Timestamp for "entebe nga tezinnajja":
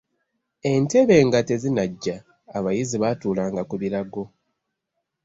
0.71-2.15